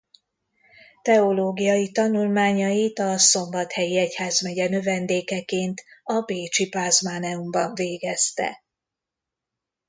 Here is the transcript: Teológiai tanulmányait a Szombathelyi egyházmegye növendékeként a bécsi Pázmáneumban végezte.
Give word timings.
Teológiai 1.01 1.91
tanulmányait 1.91 2.99
a 2.99 3.17
Szombathelyi 3.17 3.97
egyházmegye 3.97 4.67
növendékeként 4.69 5.81
a 6.03 6.21
bécsi 6.21 6.69
Pázmáneumban 6.69 7.73
végezte. 7.75 8.63